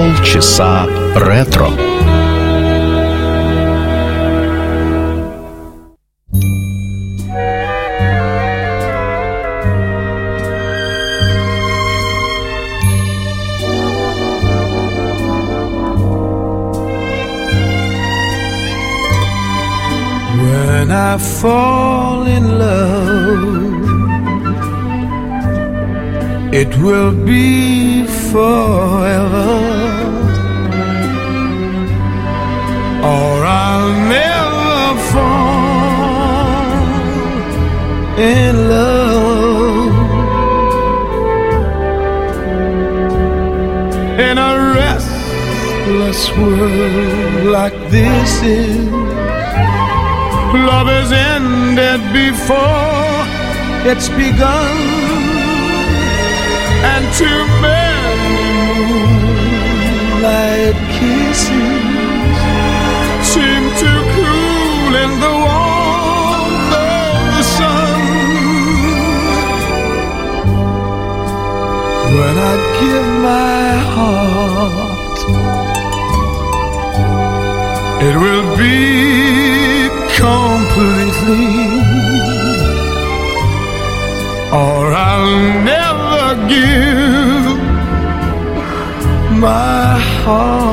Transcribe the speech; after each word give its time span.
Полчаса 0.00 0.86
ретро. 1.14 1.68
When 20.38 20.90
I 20.90 21.18
fall 21.18 22.26
in 22.26 22.58
love, 22.58 23.56
it 26.52 26.76
will 26.78 27.12
be 27.12 28.04
forever, 28.32 29.79
In 38.21 38.69
love. 38.69 39.95
In 44.19 44.37
a 44.37 44.51
restless 44.75 46.29
world 46.37 47.45
like 47.45 47.77
this 47.89 48.43
is 48.43 48.91
Love 50.53 50.87
has 50.87 51.11
ended 51.13 52.01
before 52.11 53.25
it's 53.89 54.09
begun, 54.09 54.77
and 56.91 57.03
too 57.15 57.41
many 57.61 58.41
moonlight 60.21 60.75
kisses 60.99 61.70
When 72.19 72.37
I 72.37 72.55
give 72.81 73.07
my 73.31 73.65
heart, 73.93 75.19
it 78.07 78.15
will 78.23 78.47
be 78.57 78.79
completely, 80.23 81.47
or 84.61 84.83
I'll 85.09 85.39
never 85.73 86.23
give 86.55 87.45
my 89.39 89.85
heart. 90.23 90.71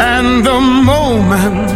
And 0.00 0.28
the 0.44 0.60
moment 0.60 1.75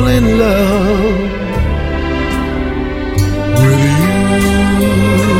fall 0.00 0.08
in 0.08 0.38
love 0.38 1.30
with 3.58 3.90
And 4.82 5.39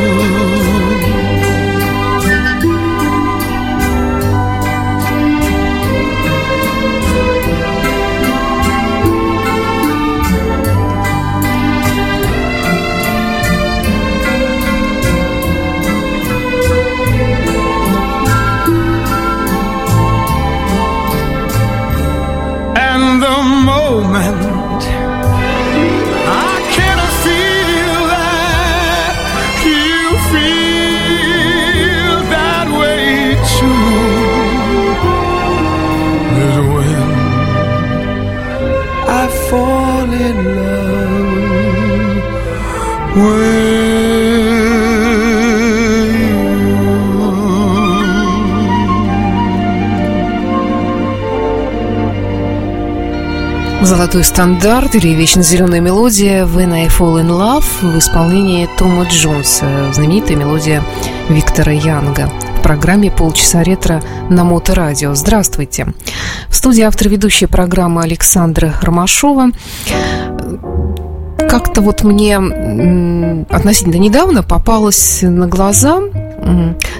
Золотой 53.81 54.23
стандарт 54.23 54.95
или 54.95 55.09
вечно 55.09 55.43
зеленая 55.43 55.81
мелодия 55.81 56.45
When 56.45 56.71
I 56.71 56.87
Fall 56.87 57.21
in 57.21 57.27
Love 57.27 57.65
в 57.81 57.99
исполнении 57.99 58.69
Тома 58.77 59.03
Джонса, 59.03 59.91
знаменитая 59.91 60.37
мелодия 60.37 60.81
Виктора 61.27 61.73
Янга 61.73 62.31
в 62.59 62.61
программе 62.63 63.11
«Полчаса 63.11 63.61
ретро» 63.63 64.01
на 64.29 64.45
Моторадио. 64.45 65.15
Здравствуйте! 65.15 65.87
В 66.47 66.55
студии 66.55 66.83
автор 66.83 67.09
ведущей 67.09 67.47
программы 67.47 68.03
Александра 68.03 68.73
Ромашова. 68.81 69.49
Как-то 71.71 71.83
вот 71.83 72.03
мне 72.03 72.35
относительно 73.49 73.95
недавно 73.95 74.43
попалась 74.43 75.19
на 75.21 75.47
глаза 75.47 76.01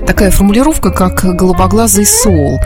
такая 0.07 0.31
формулировка, 0.31 0.91
как 0.91 1.25
голубоглазый 1.25 2.05
соул. 2.05 2.57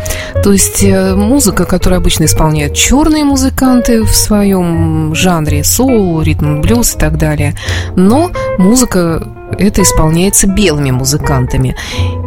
То 0.44 0.52
есть 0.52 0.84
э, 0.84 1.16
музыка, 1.16 1.66
которую 1.66 1.98
обычно 1.98 2.26
исполняют 2.26 2.76
черные 2.76 3.24
музыканты 3.24 4.04
в 4.04 4.16
своем 4.16 5.16
жанре, 5.16 5.64
соул, 5.64 6.22
ритм, 6.22 6.62
блюз 6.62 6.94
и 6.94 7.00
так 7.00 7.18
далее. 7.18 7.56
Но 7.96 8.30
музыка 8.60 9.28
это 9.58 9.82
исполняется 9.82 10.46
белыми 10.46 10.92
музыкантами. 10.92 11.76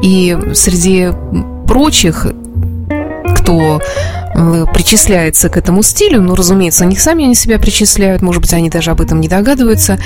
И 0.03 0.37
среди 0.55 1.10
прочих, 1.69 2.27
кто 3.37 3.81
причисляется 4.72 5.49
к 5.49 5.56
этому 5.56 5.83
стилю, 5.83 6.21
ну, 6.21 6.34
разумеется, 6.34 6.84
они 6.84 6.97
сами 6.97 7.25
они 7.25 7.34
себя 7.34 7.59
причисляют, 7.59 8.22
может 8.22 8.43
быть, 8.43 8.53
они 8.53 8.71
даже 8.71 8.91
об 8.91 9.00
этом 9.00 9.21
не 9.21 9.28
догадываются, 9.28 9.99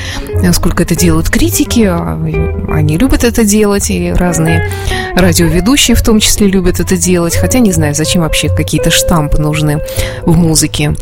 сколько 0.52 0.82
это 0.82 0.96
делают 0.96 1.28
критики, 1.28 1.80
а 1.88 2.18
они 2.72 2.96
любят 2.98 3.24
это 3.24 3.44
делать, 3.44 3.90
и 3.90 4.12
разные 4.12 4.70
радиоведущие 5.14 5.94
в 5.96 6.02
том 6.02 6.20
числе 6.20 6.46
любят 6.46 6.80
это 6.80 6.96
делать, 6.96 7.36
хотя 7.36 7.58
не 7.58 7.72
знаю, 7.72 7.94
зачем 7.94 8.22
вообще 8.22 8.48
какие-то 8.48 8.90
штампы 8.90 9.38
нужны 9.38 9.80
в 10.22 10.36
музыке. 10.36 10.94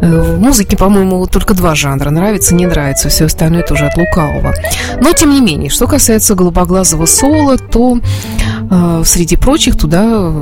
Э, 0.00 0.22
В 0.22 0.38
музыке, 0.38 0.76
по-моему, 0.76 1.26
только 1.26 1.54
два 1.54 1.74
жанра, 1.74 2.10
нравится, 2.10 2.54
не 2.54 2.66
нравится, 2.66 3.08
все 3.08 3.26
остальное 3.26 3.62
тоже 3.62 3.86
от 3.86 3.96
лукавого. 3.96 4.54
Но, 5.00 5.12
тем 5.12 5.30
не 5.30 5.40
менее, 5.40 5.70
что 5.70 5.86
касается 5.86 6.34
голубоглазого 6.34 7.06
соло, 7.06 7.56
то 7.58 7.98
э, 7.98 8.55
среди 9.04 9.36
прочих 9.36 9.76
туда 9.76 10.32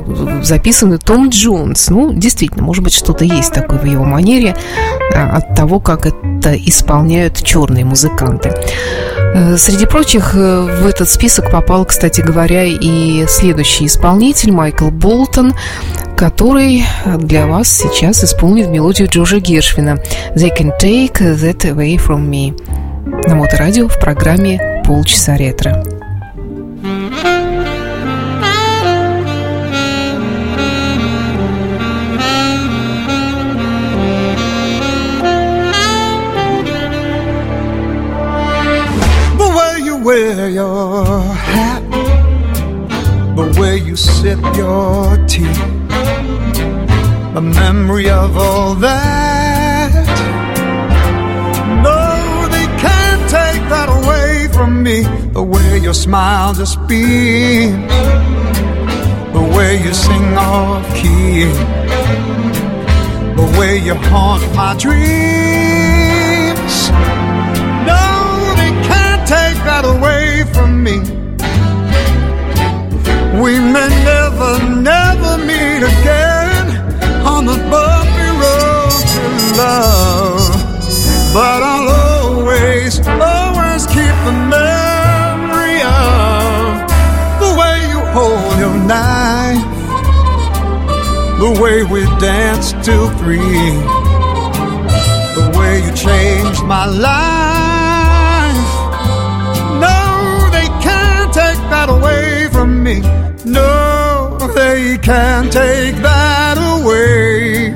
записаны 0.43 0.99
Том 0.99 1.29
Джонс. 1.29 1.89
Ну, 1.91 2.13
действительно, 2.13 2.63
может 2.63 2.83
быть, 2.83 2.95
что-то 2.95 3.25
есть 3.25 3.53
такое 3.53 3.79
в 3.79 3.85
его 3.85 4.05
манере 4.05 4.57
э, 5.13 5.15
от 5.15 5.55
того, 5.55 5.81
как 5.81 6.07
это 6.07 6.55
исполняют 6.57 7.43
черные 7.43 7.85
музыканты. 7.85 8.53
Э, 9.35 9.57
Среди 9.57 9.87
прочих 9.87 10.35
э, 10.35 10.81
в 10.83 10.87
этот 10.87 11.09
список 11.09 11.51
попал, 11.51 11.85
кстати 11.85 12.21
говоря, 12.21 12.65
и 12.65 13.27
следующий 13.29 13.87
исполнитель 13.87 14.53
Майкл 14.53 14.91
Болтон, 14.91 15.55
который 16.17 16.85
для 17.19 17.47
вас 17.47 17.69
сейчас 17.69 18.25
исполнит 18.25 18.69
мелодию 18.69 19.09
Джорджа 19.09 19.39
Гершвина 19.39 19.99
«They 20.35 20.57
can 20.57 20.73
take 20.81 21.19
that 21.19 21.63
away 21.63 21.97
from 21.97 22.29
me» 22.29 22.55
на 23.29 23.35
Моторадио 23.35 23.89
в 23.89 23.99
программе 23.99 24.83
«Полчаса 24.85 25.37
ретро». 25.37 25.85
Wear 40.15 40.49
your 40.49 41.21
hat, 41.51 41.83
the 43.35 43.47
way 43.61 43.77
you 43.79 43.97
sip 43.97 44.39
your 44.55 45.17
tea, 45.27 45.59
the 47.35 47.41
memory 47.41 48.09
of 48.09 48.37
all 48.37 48.75
that. 48.77 50.07
No, 51.87 52.03
they 52.55 52.67
can't 52.85 53.23
take 53.39 53.63
that 53.75 53.89
away 53.99 54.47
from 54.57 54.85
me. 54.85 54.99
The 55.33 55.43
way 55.43 55.79
your 55.79 55.95
smile 55.95 56.55
just 56.55 56.77
beams, 56.87 57.95
the 59.37 59.45
way 59.57 59.83
you 59.85 59.93
sing 59.93 60.29
off 60.37 60.87
key, 60.95 61.45
the 63.41 63.47
way 63.59 63.79
you 63.79 63.95
haunt 63.95 64.43
my 64.55 64.73
dreams. 64.85 65.15
Away 69.83 70.45
from 70.55 70.85
me. 70.85 70.99
We 73.43 73.59
may 73.59 73.91
never, 74.13 74.53
never 74.93 75.33
meet 75.39 75.83
again 75.83 76.65
on 77.27 77.47
the 77.47 77.59
bumpy 77.73 78.29
road 78.43 79.03
to 79.15 79.25
love, 79.59 80.55
but 81.35 81.61
I'll 81.73 81.89
always, 81.89 83.01
always 83.09 83.87
keep 83.87 84.17
the 84.29 84.37
memory 84.55 85.79
of 85.83 86.87
the 87.43 87.51
way 87.59 87.77
you 87.91 88.01
hold 88.15 88.59
your 88.65 88.77
knife, 88.91 89.65
the 91.41 91.51
way 91.61 91.83
we 91.83 92.05
danced 92.21 92.77
till 92.85 93.09
three, 93.19 93.73
the 95.35 95.45
way 95.59 95.83
you 95.85 95.93
changed 95.97 96.63
my 96.65 96.87
life. 96.87 97.54
No, 103.45 104.39
they 104.55 104.99
can't 104.99 105.53
take 105.53 105.97
that 105.97 106.57
away 106.79 107.73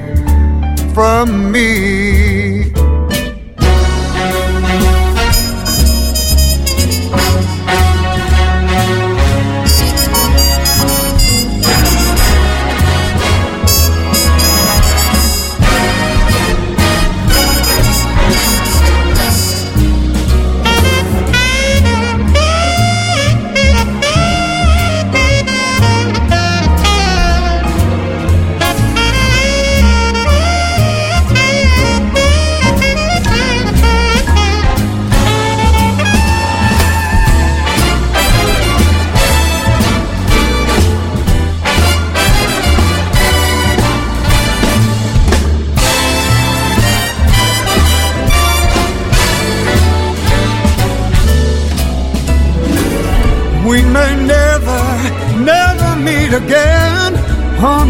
from 0.94 1.52
me. 1.52 2.27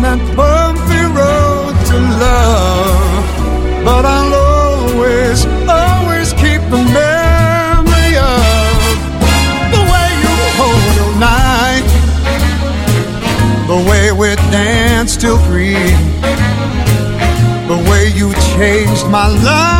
That 0.08 0.36
bumpy 0.36 1.02
road 1.20 1.74
to 1.90 1.96
love. 2.24 3.24
But 3.84 4.04
I'll 4.06 4.34
always, 4.34 5.44
always 5.68 6.32
keep 6.32 6.62
the 6.72 6.82
memory 6.96 8.12
of 8.16 8.72
the 9.74 9.82
way 9.92 10.08
you 10.24 10.34
hold 10.60 10.88
your 11.00 11.12
knife, 11.24 11.90
the 13.72 13.80
way 13.90 14.12
we 14.12 14.28
danced 14.50 15.20
till 15.20 15.38
three, 15.48 15.92
the 17.72 17.78
way 17.90 18.08
you 18.08 18.32
changed 18.56 19.06
my 19.08 19.28
life. 19.28 19.77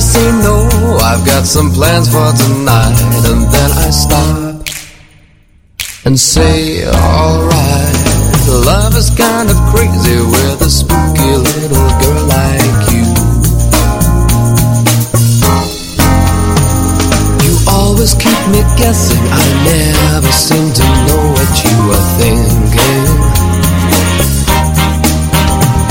Say 0.00 0.32
no, 0.42 0.56
I've 0.96 1.24
got 1.26 1.44
some 1.44 1.70
plans 1.72 2.08
for 2.08 2.32
tonight, 2.32 2.96
and 3.28 3.42
then 3.52 3.70
I 3.70 3.90
stop 3.90 4.64
and 6.06 6.18
say 6.18 6.86
alright. 6.88 7.96
Love 8.48 8.96
is 8.96 9.10
kind 9.10 9.50
of 9.50 9.56
crazy 9.70 10.16
with 10.16 10.62
a 10.62 10.70
spooky 10.70 11.32
little 11.36 11.90
girl 12.00 12.24
like 12.32 12.82
you. 12.88 13.04
You 17.44 17.54
always 17.68 18.14
keep 18.14 18.40
me 18.48 18.64
guessing, 18.80 19.20
I 19.20 19.44
never 19.68 20.32
seem 20.32 20.72
to 20.72 20.84
know 21.06 21.22
what 21.36 21.52
you 21.60 21.76
are 21.92 22.06
thinking. 22.16 23.08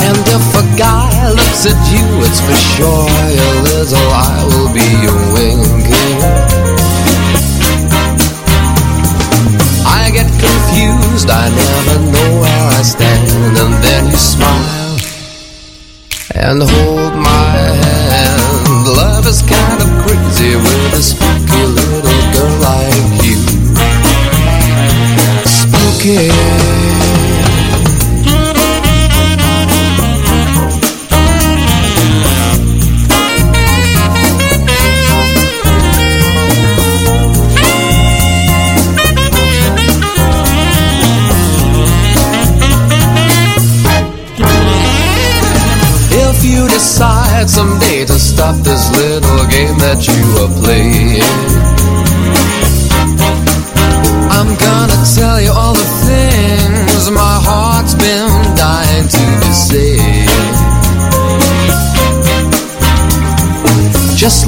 And 0.01 0.17
if 0.25 0.45
a 0.57 0.65
guy 0.77 1.29
looks 1.29 1.65
at 1.69 1.79
you, 1.93 2.08
it's 2.29 2.41
for 2.41 2.53
sure 2.53 3.09
your 3.39 3.55
little 3.65 4.09
eye 4.13 4.43
will 4.50 4.71
be 4.71 4.89
winking. 5.33 6.19
I 9.86 10.12
get 10.13 10.29
confused, 10.45 11.29
I 11.29 11.50
never 11.50 11.98
know 12.13 12.29
where 12.41 12.65
I 12.77 12.81
stand, 12.83 13.57
and 13.57 13.74
then 13.83 14.03
you 14.12 14.17
smile 14.17 14.98
and 16.36 16.62
hold 16.62 17.15
my 17.15 17.38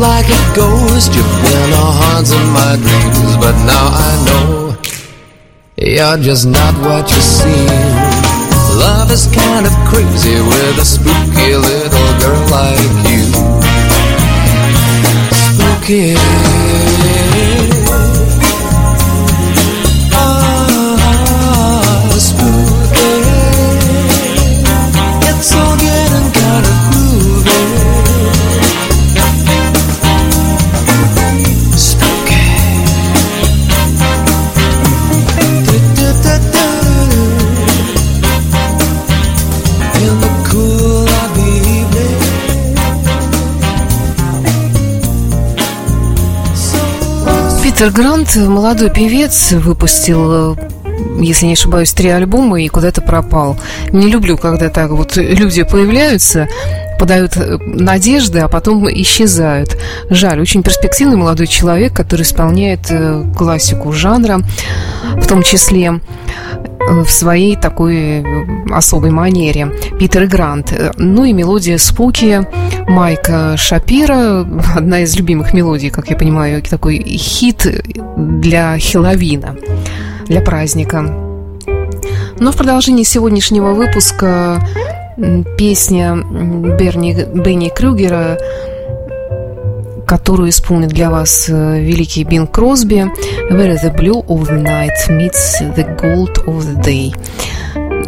like 0.01 0.25
a 0.25 0.55
ghost, 0.55 1.13
you've 1.13 1.35
been 1.45 1.71
a 1.77 1.87
haunting 2.01 2.49
my 2.57 2.73
dreams, 2.81 3.37
but 3.37 3.53
now 3.69 3.87
I 3.93 4.11
know 4.25 4.75
you're 5.77 6.17
just 6.17 6.47
not 6.47 6.73
what 6.81 7.05
you 7.11 7.21
seem. 7.21 7.69
Love 8.81 9.11
is 9.11 9.27
kind 9.27 9.67
of 9.67 9.73
crazy 9.85 10.41
with 10.41 10.77
a 10.79 10.85
spooky 10.85 11.53
little 11.55 12.11
girl 12.19 12.41
like 12.49 12.81
you. 13.05 13.29
Spooky. 15.53 16.90
Питер 47.81 47.93
Грант, 47.93 48.35
молодой 48.35 48.91
певец, 48.91 49.53
выпустил 49.53 50.55
если 51.19 51.47
не 51.47 51.53
ошибаюсь, 51.53 51.91
три 51.91 52.09
альбома 52.09 52.61
и 52.61 52.67
куда-то 52.67 53.01
пропал. 53.01 53.57
Не 53.91 54.07
люблю, 54.07 54.37
когда 54.37 54.69
так 54.69 54.91
вот 54.91 55.17
люди 55.17 55.63
появляются, 55.63 56.47
подают 56.99 57.35
э, 57.37 57.57
надежды, 57.57 58.37
а 58.37 58.47
потом 58.47 58.87
исчезают. 58.87 59.79
Жаль, 60.11 60.39
очень 60.39 60.61
перспективный 60.61 61.17
молодой 61.17 61.47
человек, 61.47 61.93
который 61.93 62.21
исполняет 62.21 62.81
э, 62.91 63.23
классику 63.35 63.91
жанра, 63.91 64.41
в 65.15 65.25
том 65.25 65.41
числе 65.41 66.01
э, 66.60 66.60
в 66.91 67.09
своей 67.09 67.55
такой 67.55 68.23
особой 68.69 69.11
манере. 69.11 69.71
Питер 69.97 70.27
Грант. 70.27 70.73
Ну 70.97 71.23
и 71.23 71.33
мелодия 71.33 71.77
«Спуки» 71.77 72.45
Майка 72.87 73.55
Шапира. 73.57 74.45
Одна 74.75 75.01
из 75.01 75.15
любимых 75.15 75.53
мелодий, 75.53 75.89
как 75.89 76.09
я 76.09 76.17
понимаю, 76.17 76.61
такой 76.61 76.97
хит 76.97 77.65
для 78.17 78.77
Хеловина, 78.77 79.55
для 80.27 80.41
праздника. 80.41 81.01
Но 82.39 82.51
в 82.51 82.57
продолжении 82.57 83.03
сегодняшнего 83.03 83.73
выпуска 83.73 84.61
песня 85.57 86.15
Берни, 86.15 87.13
Бенни 87.13 87.69
Крюгера, 87.69 88.37
которую 90.07 90.49
исполнит 90.49 90.89
для 90.89 91.09
вас 91.09 91.47
э, 91.47 91.79
великий 91.79 92.25
Бин 92.25 92.45
Кросби 92.45 93.09
«Where 93.51 93.75
the 93.75 93.93
blue 93.95 94.23
of 94.27 94.47
the 94.47 94.57
night 94.57 95.09
meets 95.09 95.59
the 95.59 95.83
gold 96.01 96.39
of 96.47 96.65
the 96.65 96.81
day». 96.81 97.13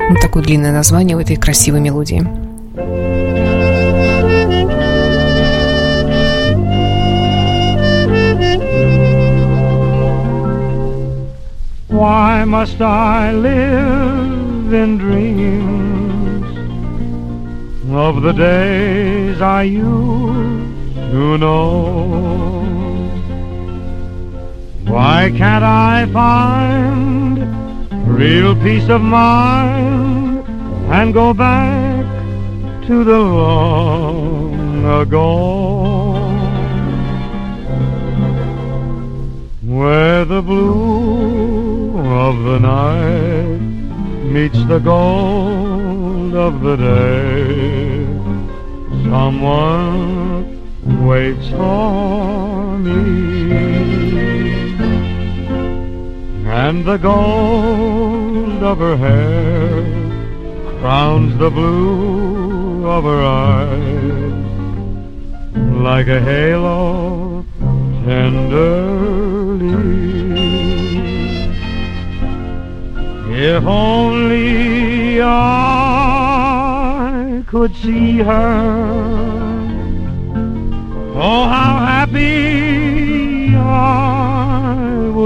Вот 0.09 0.21
такое 0.21 0.43
длинное 0.43 0.71
название 0.71 1.15
у 1.17 1.19
этой 1.19 1.35
красивой 1.35 1.81
мелодии. 1.81 2.25
Why 11.89 12.43
must 12.45 12.81
I 12.81 13.33
live 13.33 14.73
in 14.73 14.97
dreams? 14.97 15.83
of 17.93 18.23
the 18.23 18.31
days 18.31 19.39
I 19.39 19.63
used 19.63 20.95
to 21.11 21.37
know. 21.37 22.82
Why 24.93 25.31
can't 25.35 25.63
I 25.63 26.05
find 26.13 27.39
real 28.07 28.53
peace 28.55 28.87
of 28.89 29.01
mind 29.01 30.45
and 30.93 31.11
go 31.11 31.33
back 31.33 32.05
to 32.85 33.03
the 33.03 33.17
long 33.17 34.85
ago? 35.01 36.13
Where 39.65 40.25
the 40.25 40.43
blue 40.43 41.97
of 41.97 42.43
the 42.43 42.59
night 42.59 43.61
meets 44.31 44.63
the 44.65 44.77
gold 44.77 46.35
of 46.35 46.61
the 46.61 46.75
day 46.75 48.05
someone 49.09 50.45
waits 51.03 51.49
for 51.49 52.77
me. 52.77 54.32
And 56.55 56.85
the 56.85 56.97
gold 56.97 58.61
of 58.61 58.77
her 58.77 58.95
hair 58.95 59.83
crowns 60.79 61.35
the 61.39 61.49
blue 61.49 62.85
of 62.87 63.03
her 63.05 63.23
eyes 63.23 64.33
like 65.89 66.07
a 66.07 66.21
halo 66.21 67.43
tenderly. 68.05 69.73
If 73.35 73.63
only 73.65 75.21
I 75.23 75.33
could 77.47 77.75
see 77.77 78.19
her 78.19 78.93
Oh, 81.15 81.45
how 81.45 81.77
happy 81.85 82.72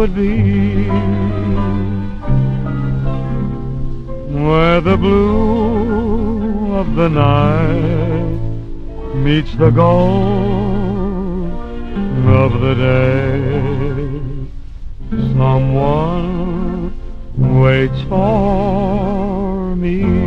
would 0.08 0.16
be 0.16 0.88
where 4.34 4.82
the 4.82 4.98
blue 4.98 6.76
of 6.76 6.96
the 6.96 7.10
night 7.10 8.40
meets 9.16 9.54
the 9.56 9.70
gold 9.70 11.52
of 12.28 12.62
the 12.62 12.76
day. 12.76 13.68
Someone 15.34 16.94
waits 17.38 18.02
for 18.04 19.76
me. 19.76 20.27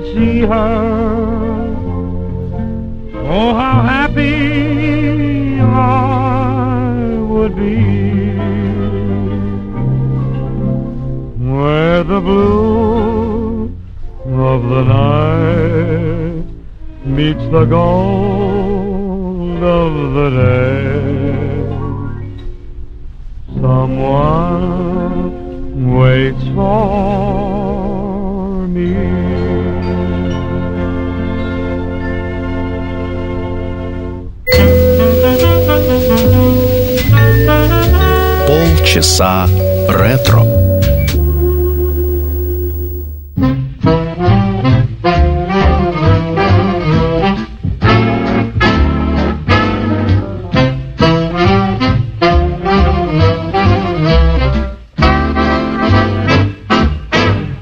Could 0.00 0.14
see 0.14 0.40
her, 0.40 1.66
oh, 3.14 3.54
how 3.54 3.82
happy 3.82 5.60
I 5.60 7.18
would 7.18 7.54
be. 7.56 8.36
Where 11.52 12.04
the 12.04 12.20
blue 12.20 13.76
of 14.24 14.62
the 14.68 14.82
night 14.84 16.44
meets 17.04 17.44
the 17.50 17.64
gold 17.64 19.62
of 19.62 20.14
the 20.14 20.30
day. 20.30 21.30
Someone 23.60 24.80
waits 25.94 26.44
for 26.54 27.29
Retro. 38.92 40.42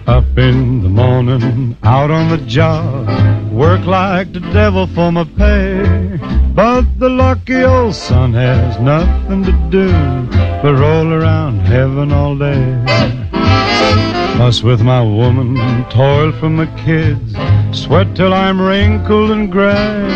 Up 0.07 0.39
in 0.39 0.83
the 0.83 0.89
morning, 0.89 1.77
out 1.83 2.11
on 2.11 2.31
the 2.31 2.43
job, 2.47 3.07
work 3.53 3.85
like 3.85 4.33
the 4.33 4.41
devil 4.41 4.87
for 4.87 5.13
my 5.13 5.25
pay. 5.25 6.19
But 6.55 6.99
the 6.99 7.11
lucky 7.11 7.65
old 7.65 7.95
sun 7.95 8.33
has 8.33 8.81
nothing 8.81 9.45
to 9.45 9.53
do 9.71 10.38
but 10.62 10.75
roll 10.75 11.12
around 11.12 11.61
heaven 11.61 12.12
all 12.12 12.37
day. 12.37 12.65
Must 14.38 14.62
with 14.62 14.83
my 14.83 15.03
woman, 15.03 15.57
toil 15.91 16.33
for 16.33 16.50
my 16.50 16.67
kids, 16.85 17.35
sweat 17.73 18.15
till 18.15 18.33
I'm 18.33 18.61
wrinkled 18.61 19.31
and 19.31 19.50
gray. 19.50 20.09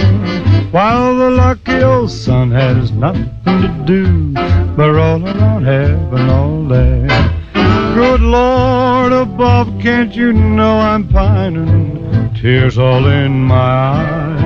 While 0.71 1.17
the 1.17 1.31
lucky 1.31 1.83
old 1.83 2.11
sun 2.11 2.51
has 2.51 2.93
nothing 2.93 3.31
to 3.45 3.85
do 3.87 4.33
but 4.77 4.91
roll 4.93 5.25
around 5.25 5.65
heaven 5.65 6.29
all 6.29 6.67
day. 6.69 7.07
Good 7.95 8.21
Lord 8.21 9.13
above, 9.13 9.69
can't 9.81 10.15
you 10.15 10.33
know 10.33 10.79
I'm 10.79 11.09
pining? 11.09 11.93
tears 12.43 12.77
all 12.77 13.07
in 13.07 13.41
my 13.45 13.55
eyes. 13.55 14.42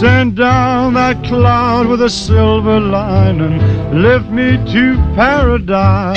Send 0.00 0.36
down 0.36 0.94
that 0.94 1.24
cloud 1.24 1.88
with 1.88 2.00
a 2.02 2.08
silver 2.08 2.78
lining, 2.78 3.58
lift 4.00 4.30
me 4.30 4.56
to 4.72 4.96
paradise. 5.16 6.16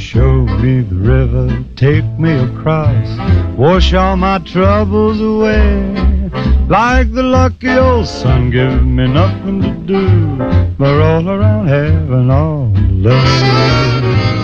Show 0.00 0.46
me 0.62 0.80
the 0.80 0.94
river, 0.94 1.62
take 1.76 2.06
me 2.18 2.32
across, 2.38 3.06
wash 3.54 3.92
all 3.92 4.16
my 4.16 4.38
troubles 4.38 5.20
away. 5.20 5.92
Like 6.68 7.12
the 7.12 7.22
lucky 7.22 7.68
old 7.68 8.06
sun, 8.06 8.50
give 8.50 8.82
me 8.82 9.06
nothing 9.08 9.60
to 9.60 9.72
do 9.86 10.36
but 10.78 10.96
roll 10.96 11.28
around 11.28 11.66
heaven 11.66 12.30
all 12.30 12.68
day. 13.02 14.37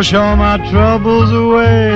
Wash 0.00 0.14
all 0.14 0.34
my 0.34 0.56
troubles 0.70 1.30
away. 1.30 1.92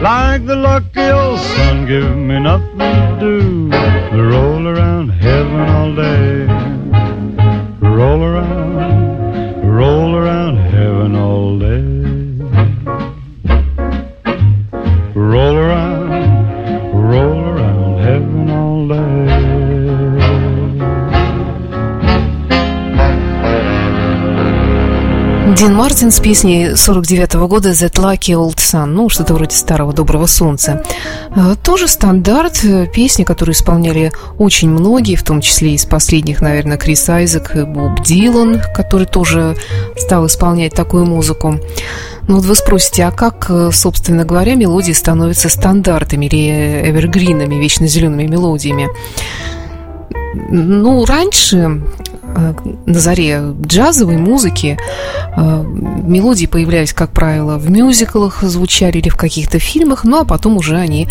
Like 0.00 0.46
the 0.46 0.54
lucky 0.54 1.00
old 1.00 1.40
sun, 1.40 1.84
give 1.84 2.16
me 2.16 2.38
nothing 2.38 2.78
to 2.78 3.16
do, 3.18 3.70
roll 4.22 4.68
around 4.68 5.08
heaven 5.08 5.68
all 5.68 5.96
day. 5.96 6.67
Мартин 25.98 26.12
с 26.12 26.20
песней 26.20 26.76
49 26.76 27.34
-го 27.34 27.48
года 27.48 27.70
«That 27.70 27.94
Lucky 27.94 28.32
Old 28.32 28.58
Sun», 28.58 28.84
ну, 28.84 29.08
что-то 29.08 29.34
вроде 29.34 29.56
«Старого 29.56 29.92
доброго 29.92 30.26
солнца». 30.26 30.84
А, 31.34 31.56
тоже 31.56 31.88
стандарт, 31.88 32.62
э, 32.62 32.86
песни, 32.86 33.24
которые 33.24 33.54
исполняли 33.54 34.12
очень 34.38 34.70
многие, 34.70 35.16
в 35.16 35.24
том 35.24 35.40
числе 35.40 35.74
из 35.74 35.86
последних, 35.86 36.40
наверное, 36.40 36.76
Крис 36.76 37.08
Айзек 37.08 37.56
и 37.56 37.64
Боб 37.64 38.00
Дилан, 38.04 38.62
который 38.76 39.08
тоже 39.08 39.56
стал 39.96 40.28
исполнять 40.28 40.72
такую 40.72 41.04
музыку. 41.04 41.58
Ну 42.28 42.36
вот 42.36 42.44
вы 42.44 42.54
спросите, 42.54 43.02
а 43.02 43.10
как, 43.10 43.46
э, 43.48 43.70
собственно 43.72 44.24
говоря, 44.24 44.54
мелодии 44.54 44.92
становятся 44.92 45.48
стандартами 45.48 46.26
или 46.26 46.90
эвергринами, 46.90 47.56
вечно 47.56 47.88
зелеными 47.88 48.28
мелодиями? 48.28 48.88
Ну, 50.48 51.04
раньше 51.04 51.82
Э, 52.12 52.17
на 52.86 52.98
заре 52.98 53.54
джазовой 53.60 54.16
музыки 54.16 54.78
э, 55.36 55.64
мелодии 56.04 56.46
появлялись, 56.46 56.92
как 56.92 57.10
правило, 57.10 57.58
в 57.58 57.70
мюзиклах, 57.70 58.42
звучали 58.42 58.98
или 58.98 59.08
в 59.08 59.16
каких-то 59.16 59.58
фильмах, 59.58 60.04
ну 60.04 60.20
а 60.20 60.24
потом 60.24 60.56
уже 60.56 60.76
они 60.76 61.08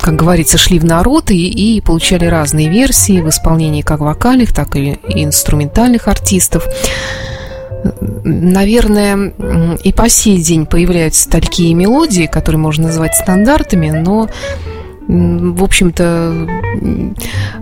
как 0.00 0.16
говорится, 0.16 0.56
шли 0.56 0.78
в 0.78 0.84
народ 0.84 1.30
и, 1.30 1.76
и 1.76 1.80
получали 1.80 2.24
разные 2.24 2.70
версии 2.70 3.20
в 3.20 3.28
исполнении 3.28 3.82
как 3.82 4.00
вокальных, 4.00 4.54
так 4.54 4.74
и 4.76 4.98
инструментальных 5.08 6.08
артистов. 6.08 6.66
Наверное, 8.24 9.32
и 9.82 9.92
по 9.92 10.08
сей 10.08 10.38
день 10.38 10.66
появляются 10.66 11.28
такие 11.28 11.74
мелодии, 11.74 12.26
которые 12.26 12.58
можно 12.58 12.86
назвать 12.86 13.14
стандартами, 13.16 13.90
но 13.90 14.28
в 15.08 15.64
общем-то, 15.64 16.46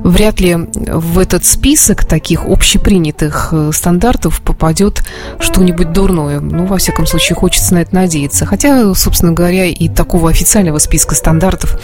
вряд 0.03 0.41
ли 0.41 0.57
в 0.57 1.19
этот 1.21 1.45
список 1.45 2.05
таких 2.05 2.45
общепринятых 2.45 3.51
э, 3.53 3.71
стандартов 3.73 4.41
попадет 4.43 5.05
что-нибудь 5.39 5.93
дурное. 5.93 6.41
Ну, 6.41 6.67
во 6.67 6.77
всяком 6.79 7.07
случае, 7.07 7.37
хочется 7.37 7.75
на 7.75 7.83
это 7.83 7.95
надеяться. 7.95 8.47
Хотя, 8.47 8.93
собственно 8.95 9.31
говоря, 9.31 9.67
и 9.67 9.89
такого 9.89 10.29
официального 10.29 10.79
списка 10.79 11.15
стандартов, 11.15 11.81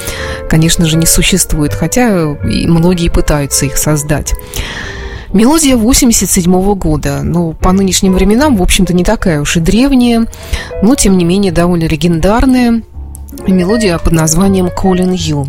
конечно 0.50 0.84
же, 0.84 0.96
не 0.96 1.06
существует, 1.06 1.72
хотя 1.72 2.32
и 2.32 2.66
многие 2.66 3.08
пытаются 3.08 3.64
их 3.64 3.76
создать. 3.76 4.34
Мелодия 5.32 5.76
87 5.76 6.74
года, 6.74 7.20
ну, 7.22 7.52
по 7.52 7.70
нынешним 7.72 8.14
временам, 8.14 8.56
в 8.56 8.62
общем-то, 8.62 8.92
не 8.92 9.04
такая 9.04 9.40
уж 9.40 9.56
и 9.56 9.60
древняя, 9.60 10.26
но, 10.82 10.96
тем 10.96 11.16
не 11.16 11.24
менее, 11.24 11.52
довольно 11.52 11.84
легендарная 11.84 12.82
мелодия 13.46 13.98
под 13.98 14.12
названием 14.12 14.66
«Calling 14.66 15.14
You». 15.14 15.48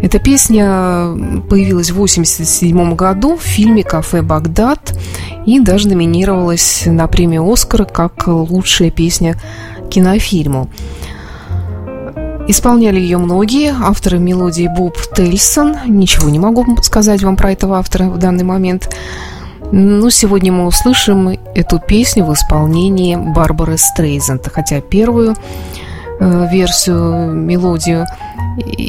Эта 0.00 0.18
песня 0.18 1.14
появилась 1.48 1.90
в 1.90 1.94
1987 1.94 2.94
году 2.94 3.36
в 3.36 3.42
фильме 3.42 3.82
«Кафе 3.82 4.22
Багдад» 4.22 4.96
и 5.44 5.60
даже 5.60 5.88
номинировалась 5.88 6.84
на 6.86 7.06
премию 7.08 7.50
«Оскара» 7.50 7.84
как 7.84 8.26
лучшая 8.26 8.90
песня 8.90 9.36
кинофильму. 9.90 10.68
Исполняли 12.46 12.98
ее 12.98 13.18
многие. 13.18 13.74
Авторы 13.78 14.18
мелодии 14.18 14.70
Боб 14.74 14.96
Тельсон. 15.14 15.76
Ничего 15.86 16.30
не 16.30 16.38
могу 16.38 16.64
сказать 16.82 17.22
вам 17.22 17.36
про 17.36 17.52
этого 17.52 17.78
автора 17.78 18.04
в 18.04 18.18
данный 18.18 18.44
момент. 18.44 18.94
Но 19.70 20.08
сегодня 20.08 20.50
мы 20.50 20.64
услышим 20.64 21.38
эту 21.54 21.78
песню 21.78 22.24
в 22.24 22.32
исполнении 22.32 23.16
Барбары 23.16 23.76
Стрейзента, 23.76 24.48
хотя 24.48 24.80
первую 24.80 25.36
версию, 26.20 27.32
мелодию, 27.32 28.06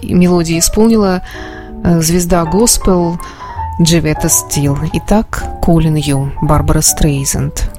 мелодии 0.03 0.59
исполнила 0.59 1.21
э, 1.83 2.01
звезда 2.01 2.45
госпел 2.45 3.19
Дживета 3.81 4.29
Стил. 4.29 4.77
Итак, 4.93 5.43
Колин 5.61 5.95
Ю, 5.95 6.31
Барбара 6.41 6.81
Стрейзенд. 6.81 7.78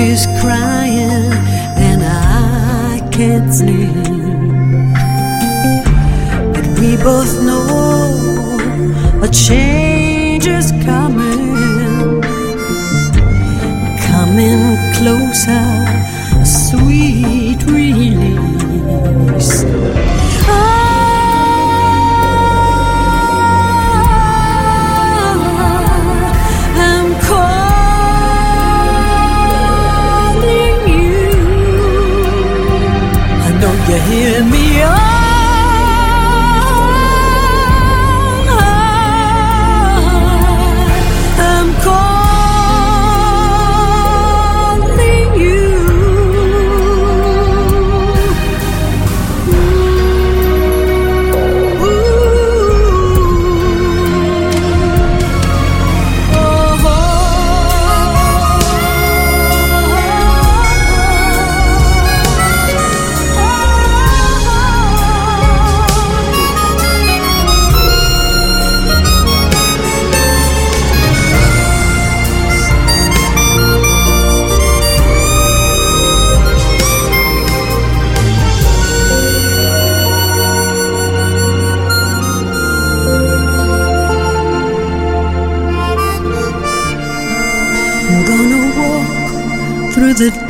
baby's 0.00 0.26
crying 0.40 1.32
and 1.76 2.02
I 2.02 3.06
can't 3.12 3.52
sleep. 3.52 3.94
But 6.54 6.66
we 6.80 6.96
both 6.96 7.32
know 7.42 9.22
a 9.22 9.28
change 9.28 9.79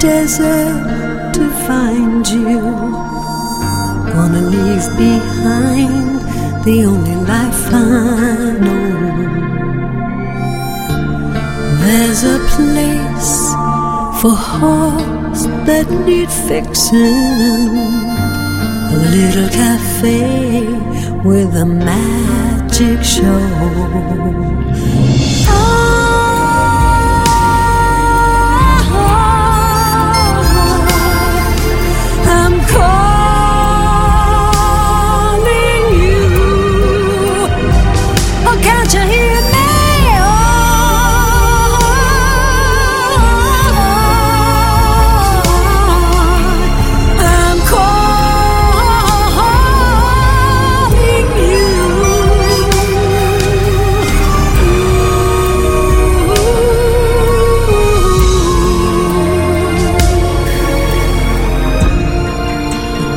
desert 0.01 1.35
to 1.35 1.51
find 1.67 2.27
you. 2.27 2.61
Gonna 4.13 4.43
leave 4.55 4.87
behind 4.97 6.21
the 6.65 6.85
only 6.87 7.17
life 7.33 7.63
I 7.71 8.57
know. 8.65 8.89
There's 11.85 12.23
a 12.25 12.39
place 12.55 13.33
for 14.21 14.35
hearts 14.35 15.45
that 15.69 15.87
need 16.07 16.31
fixing. 16.49 17.69
A 18.93 18.97
little 19.17 19.49
cafe 19.51 20.65
with 21.25 21.55
a 21.57 21.67
magic 21.67 23.05
show. 23.05 23.41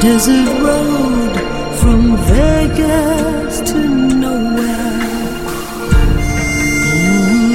Desert 0.04 0.50
road 0.62 1.34
from 1.80 2.18
Vegas 2.28 3.62
to 3.72 3.80
nowhere. 3.88 5.00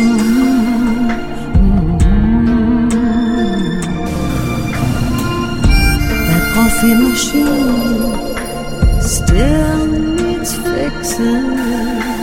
Mm-hmm. 0.09 0.49
That 6.27 6.45
coffee 6.55 6.95
machine 6.95 8.13
still 9.03 9.87
needs 10.17 10.53
fixing. 10.57 12.18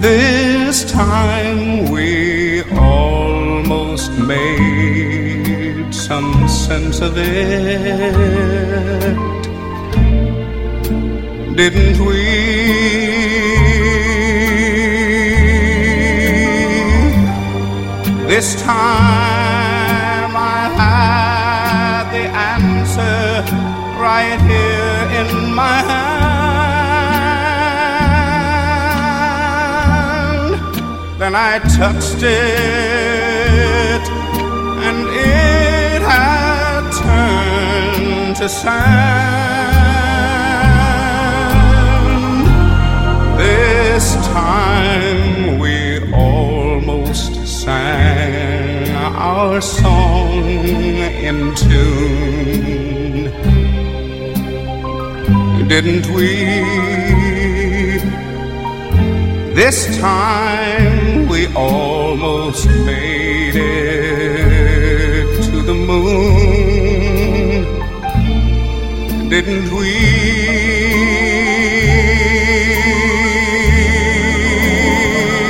This 0.00 0.84
time 0.92 1.90
we 1.90 2.62
almost 2.72 4.12
made 4.12 5.92
some 5.92 6.48
sense 6.48 7.00
of 7.00 7.14
it, 7.16 9.16
didn't 11.56 11.98
we? 12.06 12.22
This 18.28 18.62
time 18.62 19.25
right 24.16 24.40
here 24.52 25.02
in 25.20 25.30
my 25.62 25.78
hand. 25.90 26.06
Then 31.20 31.34
I 31.34 31.52
touched 31.80 32.22
it, 32.22 34.04
and 34.86 35.00
it 35.34 36.00
had 36.12 36.82
turned 37.02 38.36
to 38.40 38.48
sand. 38.48 39.76
This 43.42 44.06
time 44.38 45.58
we 45.58 45.76
almost 46.14 47.32
sang 47.46 48.88
our 49.30 49.60
song 49.60 50.44
in 51.28 51.38
tune, 51.54 52.95
didn't 55.68 56.06
we? 56.14 56.46
This 59.54 59.98
time 59.98 61.26
we 61.28 61.46
almost 61.54 62.66
made 62.68 63.56
it 63.56 65.42
to 65.44 65.62
the 65.62 65.74
moon, 65.74 67.64
didn't 69.28 69.72
we? 69.76 69.94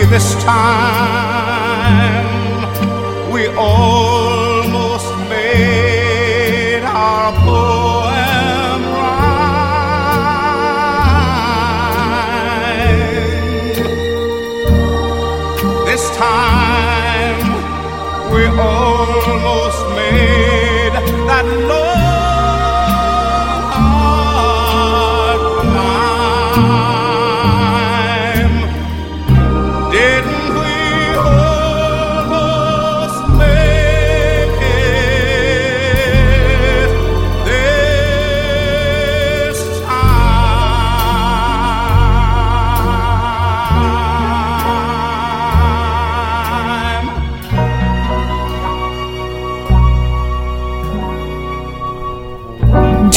This 0.09 0.35
time 0.45 0.93
we 3.31 3.49
almost 3.49 4.26
no 21.47 21.76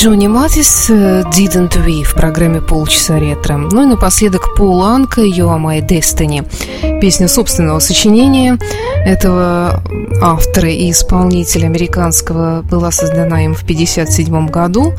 Джонни 0.09 0.25
Матис 0.25 0.89
э, 0.89 1.21
«Didn't 1.21 1.85
We» 1.85 2.01
в 2.01 2.15
программе 2.15 2.61
«Полчаса 2.61 3.19
ретро». 3.19 3.57
Ну 3.57 3.83
и 3.83 3.85
напоследок 3.85 4.55
Пол 4.55 4.81
Анка 4.81 5.21
«You 5.21 5.55
are 5.55 5.61
my 5.61 5.87
destiny». 5.87 6.99
Песня 6.99 7.27
собственного 7.27 7.77
сочинения 7.77 8.57
этого 9.05 9.83
автора 10.19 10.71
и 10.71 10.89
исполнителя 10.89 11.67
американского 11.67 12.63
была 12.63 12.89
создана 12.89 13.45
им 13.45 13.53
в 13.53 13.61
1957 13.61 14.47
году. 14.47 14.93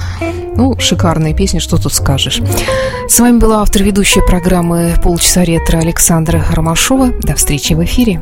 Ну, 0.54 0.78
шикарная 0.78 1.34
песня, 1.34 1.58
что 1.58 1.76
тут 1.76 1.92
скажешь. 1.92 2.40
С 3.08 3.18
вами 3.18 3.38
была 3.38 3.62
автор 3.62 3.82
ведущая 3.82 4.22
программы 4.22 4.94
«Полчаса 5.02 5.42
ретро» 5.42 5.78
Александра 5.78 6.44
Ромашова. 6.52 7.08
До 7.20 7.34
встречи 7.34 7.72
в 7.72 7.82
эфире. 7.82 8.20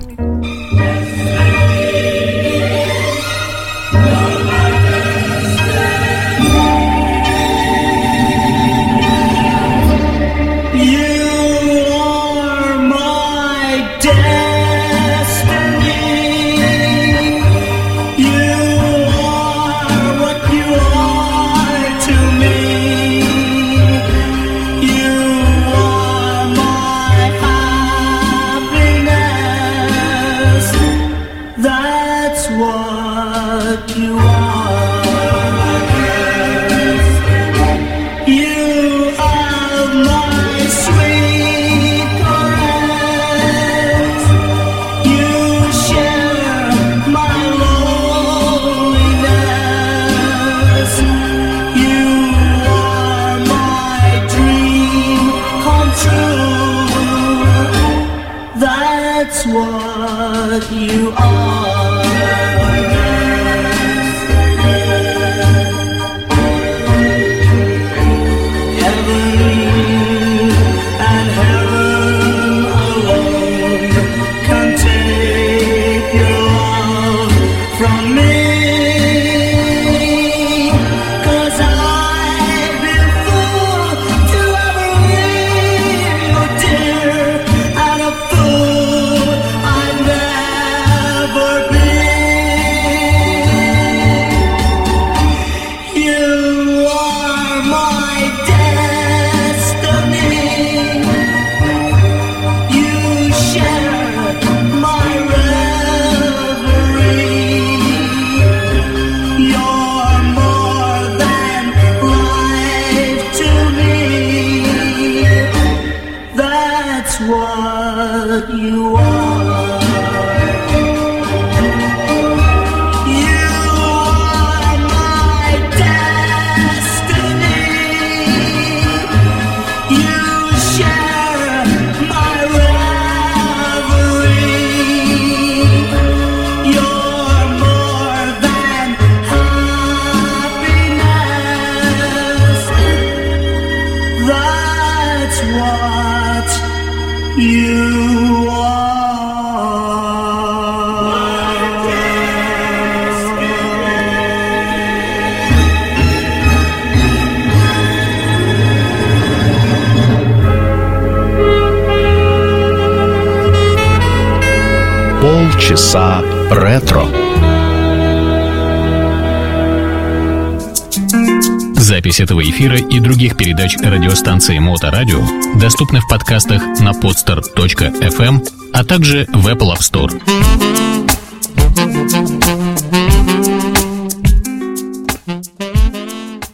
Запись 172.08 172.20
этого 172.20 172.42
эфира 172.42 172.78
и 172.78 173.00
других 173.00 173.36
передач 173.36 173.76
радиостанции 173.76 174.58
Моторадио 174.58 175.20
доступны 175.60 176.00
в 176.00 176.08
подкастах 176.08 176.62
на 176.80 176.92
podster.fm, 176.92 178.48
а 178.72 178.82
также 178.82 179.26
в 179.30 179.46
Apple 179.46 179.74
App 179.74 179.80
Store. 179.80 180.97